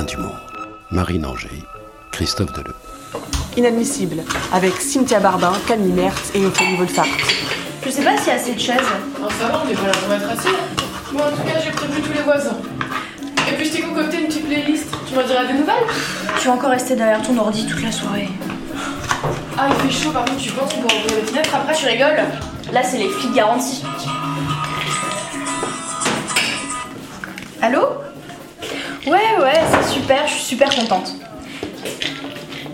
fin 0.00 0.06
du 0.06 0.16
monde. 0.16 0.32
Marine 0.90 1.26
Anger, 1.26 1.62
Christophe 2.10 2.52
Deleu. 2.52 2.74
Inadmissible, 3.56 4.22
avec 4.52 4.80
Cynthia 4.80 5.20
Barbin, 5.20 5.52
Camille 5.66 5.92
Mertz 5.92 6.30
et 6.34 6.46
Ophélie 6.46 6.76
Wolfart. 6.76 7.06
Je 7.84 7.90
sais 7.90 8.02
pas 8.02 8.16
s'il 8.16 8.28
y 8.28 8.30
a 8.30 8.34
assez 8.34 8.54
de 8.54 8.60
chaises. 8.60 8.76
Non, 9.20 9.28
ça 9.28 9.48
va, 9.48 9.62
on 9.64 9.68
est 9.68 9.74
pas 9.74 9.86
là 9.86 9.92
pour 9.92 10.14
être 10.14 10.30
assis. 10.30 10.56
Bon, 11.12 11.18
en 11.18 11.30
tout 11.30 11.42
cas, 11.42 11.60
j'ai 11.62 11.70
prévenu 11.72 12.00
tous 12.00 12.12
les 12.12 12.22
voisins. 12.22 12.56
Et 13.48 13.52
puis, 13.56 13.66
je 13.66 13.72
t'ai 13.72 13.82
concocté 13.82 14.20
une 14.20 14.26
petite 14.28 14.46
playlist. 14.46 14.86
Tu 15.06 15.14
m'en 15.14 15.22
diras 15.22 15.44
des 15.44 15.54
nouvelles? 15.54 15.86
Tu 16.40 16.48
vas 16.48 16.54
encore 16.54 16.70
rester 16.70 16.96
derrière 16.96 17.20
ton 17.22 17.36
ordi 17.36 17.66
toute 17.66 17.82
la 17.82 17.92
soirée. 17.92 18.30
Ah, 19.58 19.68
il 19.68 19.90
fait 19.90 20.02
chaud, 20.02 20.12
par 20.12 20.24
contre, 20.24 20.38
tu 20.38 20.52
penses 20.52 20.72
qu'on 20.72 20.80
pourra 20.80 20.94
ouvrir 20.94 21.16
les 21.16 21.26
fenêtres 21.26 21.54
après? 21.54 21.74
Tu 21.74 21.86
rigoles? 21.86 22.24
Là, 22.72 22.82
c'est 22.82 22.98
les 22.98 23.08
filles 23.08 23.34
garanties. 23.34 23.84
Allô? 27.60 27.80
Ouais, 29.06 29.34
ouais, 29.40 29.59
super, 30.10 30.26
je 30.26 30.32
suis 30.34 30.44
super 30.44 30.74
contente. 30.74 31.12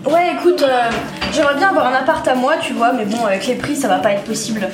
Ouais, 0.05 0.33
écoute, 0.33 0.63
euh, 0.63 0.89
j'aimerais 1.31 1.55
bien 1.55 1.69
avoir 1.69 1.85
un 1.85 1.93
appart 1.93 2.27
à 2.27 2.33
moi, 2.33 2.55
tu 2.59 2.73
vois, 2.73 2.93
mais 2.93 3.05
bon, 3.05 3.25
avec 3.25 3.45
les 3.45 3.53
prix, 3.53 3.75
ça 3.75 3.87
va 3.87 3.97
pas 3.97 4.13
être 4.13 4.23
possible. 4.23 4.67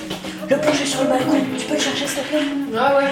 Le 0.49 0.57
plancher 0.57 0.85
sur 0.85 1.01
le 1.01 1.07
balcon, 1.09 1.43
tu 1.57 1.65
peux 1.65 1.73
le 1.73 1.79
chercher 1.79 2.07
s'il 2.07 2.19
te 2.19 2.27
plaît? 2.29 2.43
Ah 2.77 2.95
ouais. 2.97 3.09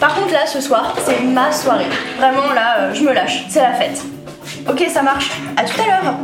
Par 0.00 0.14
contre, 0.14 0.32
là, 0.32 0.46
ce 0.46 0.62
soir, 0.62 0.94
c'est 1.04 1.20
ma 1.24 1.52
soirée. 1.52 1.84
Vraiment, 2.16 2.54
là, 2.54 2.78
euh, 2.78 2.94
je 2.94 3.02
me 3.02 3.12
lâche, 3.12 3.44
c'est 3.50 3.60
la 3.60 3.74
fête. 3.74 4.00
Ok, 4.66 4.82
ça 4.90 5.02
marche. 5.02 5.30
À 5.58 5.64
tout 5.64 5.80
à 5.82 5.86
l'heure. 5.86 6.14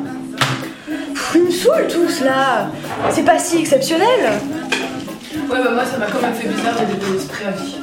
Ils 1.35 1.43
me 1.43 1.51
saoulent 1.51 1.89
tous, 1.89 2.23
là. 2.23 2.69
C'est 3.11 3.25
pas 3.25 3.39
si 3.39 3.59
exceptionnel. 3.59 4.41
Ouais, 5.51 5.59
bah 5.63 5.71
moi, 5.75 5.85
ça 5.85 5.99
m'a 5.99 6.07
quand 6.07 6.23
même 6.23 6.35
fait 6.35 6.49
bizarre 6.49 6.81
de 6.81 6.95
déposer 6.95 7.19
ce 7.21 7.27
préavis. 7.27 7.77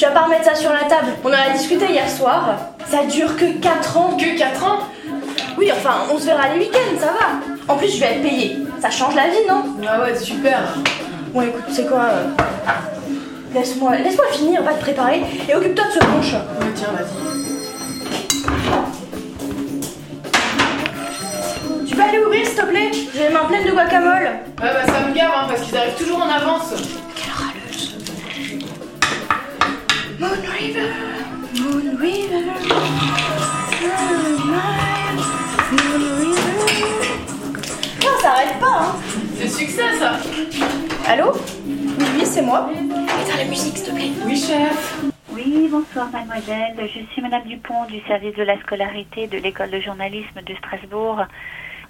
Tu 0.00 0.06
vas 0.06 0.12
pas 0.12 0.20
remettre 0.20 0.44
ça 0.44 0.54
sur 0.54 0.72
la 0.72 0.84
table. 0.84 1.08
On 1.22 1.28
en 1.28 1.32
a 1.32 1.50
discuté 1.50 1.84
hier 1.90 2.08
soir. 2.08 2.56
Ça 2.86 3.04
dure 3.04 3.36
que 3.36 3.60
4 3.60 3.98
ans. 3.98 4.16
Que 4.16 4.38
4 4.38 4.64
ans 4.64 4.78
Oui, 5.58 5.70
enfin, 5.70 6.06
on 6.10 6.18
se 6.18 6.24
verra 6.24 6.48
les 6.54 6.60
week-ends, 6.60 6.98
ça 6.98 7.08
va. 7.08 7.34
En 7.70 7.76
plus, 7.76 7.94
je 7.94 8.00
vais 8.00 8.06
être 8.06 8.22
payée. 8.22 8.56
Ça 8.80 8.88
change 8.88 9.14
la 9.14 9.28
vie, 9.28 9.44
non 9.46 9.62
Ah 9.86 10.00
ouais, 10.00 10.16
super. 10.16 10.60
Bon, 11.34 11.42
écoute, 11.42 11.64
tu 11.68 11.74
sais 11.74 11.84
quoi 11.84 12.00
euh, 12.00 12.24
Laisse-moi 13.52 13.96
laisse 13.96 14.16
finir, 14.32 14.62
va 14.62 14.72
te 14.72 14.80
préparer 14.80 15.20
et 15.46 15.54
occupe-toi 15.54 15.84
de 15.84 15.90
ce 15.90 15.98
punch. 15.98 16.32
Ouais, 16.32 16.72
tiens, 16.74 16.88
vas-y. 16.96 17.10
Tu 21.86 21.94
peux 21.94 22.02
aller 22.02 22.20
ouvrir, 22.20 22.46
s'il 22.46 22.56
te 22.56 22.64
plaît? 22.64 22.90
J'ai 23.14 23.24
les 23.24 23.28
mains 23.28 23.44
pleines 23.44 23.66
de 23.66 23.72
guacamole. 23.72 24.30
Ouais, 24.62 24.70
bah 24.72 24.86
ça 24.86 25.06
me 25.06 25.12
gave, 25.12 25.30
hein, 25.36 25.44
parce 25.46 25.60
qu'ils 25.60 25.76
arrivent 25.76 25.98
toujours 25.98 26.22
en 26.22 26.30
avance. 26.30 26.72
River, 30.60 30.92
Moon 31.58 31.96
River, 31.98 32.44
Moon 35.70 36.16
River. 36.18 37.08
Non, 38.02 38.14
ça 38.20 38.32
arrête 38.32 38.60
pas, 38.60 38.78
hein. 38.82 38.94
C'est 39.38 39.48
succès, 39.48 39.98
ça. 39.98 40.18
Allô? 41.08 41.32
Oui, 41.66 42.04
oui, 42.14 42.26
c'est 42.26 42.42
moi. 42.42 42.68
Éteins 42.74 43.38
la 43.38 43.44
musique, 43.46 43.78
s'il 43.78 43.86
te 43.86 43.94
plaît. 43.94 44.10
Oui, 44.26 44.36
chef. 44.36 45.02
Oui, 45.32 45.66
bonsoir 45.70 46.10
mademoiselle. 46.10 46.76
Je 46.78 47.10
suis 47.10 47.22
madame 47.22 47.44
Dupont 47.44 47.86
du 47.86 48.00
service 48.06 48.36
de 48.36 48.42
la 48.42 48.60
scolarité 48.60 49.28
de 49.28 49.38
l'école 49.38 49.70
de 49.70 49.80
journalisme 49.80 50.42
de 50.46 50.54
Strasbourg. 50.56 51.24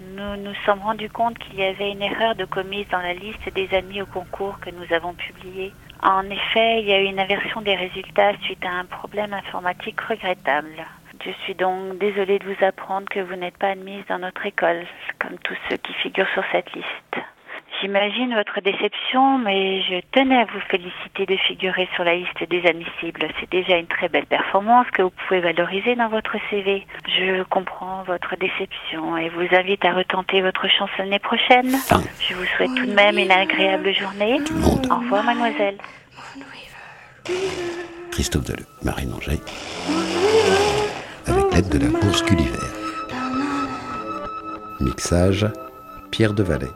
Nous 0.01 0.37
nous 0.37 0.55
sommes 0.65 0.81
rendus 0.81 1.11
compte 1.11 1.39
qu'il 1.39 1.57
y 1.57 1.63
avait 1.63 1.93
une 1.93 2.01
erreur 2.01 2.35
de 2.35 2.47
commise 2.47 2.89
dans 2.89 3.01
la 3.03 3.13
liste 3.13 3.53
des 3.55 3.69
admis 3.75 4.01
au 4.01 4.07
concours 4.07 4.59
que 4.61 4.71
nous 4.71 4.91
avons 4.95 5.13
publiée. 5.13 5.73
En 6.03 6.25
effet, 6.31 6.81
il 6.81 6.89
y 6.89 6.93
a 6.93 7.01
eu 7.03 7.05
une 7.05 7.21
inversion 7.21 7.61
des 7.61 7.75
résultats 7.75 8.33
suite 8.43 8.65
à 8.65 8.71
un 8.71 8.87
problème 8.87 9.35
informatique 9.35 10.01
regrettable. 10.01 10.87
Je 11.23 11.33
suis 11.43 11.55
donc 11.55 11.99
désolée 11.99 12.39
de 12.39 12.47
vous 12.47 12.65
apprendre 12.65 13.07
que 13.11 13.21
vous 13.21 13.37
n'êtes 13.37 13.59
pas 13.59 13.73
admise 13.73 14.03
dans 14.09 14.19
notre 14.19 14.47
école, 14.47 14.87
comme 15.19 15.37
tous 15.45 15.57
ceux 15.69 15.77
qui 15.77 15.93
figurent 15.93 16.31
sur 16.33 16.45
cette 16.51 16.73
liste. 16.73 17.10
J'imagine 17.81 18.35
votre 18.35 18.61
déception, 18.61 19.39
mais 19.39 19.81
je 19.83 20.01
tenais 20.13 20.37
à 20.37 20.45
vous 20.45 20.61
féliciter 20.69 21.25
de 21.25 21.37
figurer 21.37 21.89
sur 21.95 22.05
la 22.05 22.15
liste 22.15 22.45
des 22.51 22.67
admissibles. 22.67 23.27
C'est 23.41 23.51
déjà 23.51 23.79
une 23.79 23.87
très 23.87 24.09
belle 24.09 24.27
performance 24.27 24.87
que 24.93 25.01
vous 25.03 25.13
pouvez 25.27 25.41
valoriser 25.41 25.97
dans 25.97 26.09
votre 26.09 26.37
CV. 26.51 26.87
Je 27.09 27.43
comprends 27.45 28.03
votre 28.03 28.37
déception 28.37 29.17
et 29.17 29.31
vous 29.31 29.47
invite 29.55 29.83
à 29.87 29.95
retenter 29.95 30.43
votre 30.43 30.69
chance 30.69 30.91
l'année 30.99 31.19
prochaine. 31.19 31.71
Fin. 31.71 32.03
Je 32.21 32.35
vous 32.35 32.45
souhaite 32.57 32.75
tout 32.75 32.85
de 32.87 32.93
même 32.93 33.17
une 33.17 33.31
agréable 33.31 33.95
journée. 33.95 34.41
monde. 34.57 34.87
Au 34.91 34.97
revoir, 34.97 35.25
mademoiselle. 35.25 35.79
Christophe 38.13 38.45
Deleu, 38.45 38.67
Marine 38.83 39.15
Anger. 39.15 39.39
Avec 41.27 41.55
l'aide 41.55 41.69
de 41.71 41.79
la 41.79 41.99
bourse 41.99 42.25
Gulliver. 42.25 42.59
Mixage, 44.81 45.47
Pierre 46.11 46.35
Devalet. 46.35 46.67